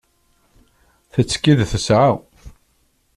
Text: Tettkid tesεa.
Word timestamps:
Tettkid 1.13 1.59
tesεa. 1.71 2.09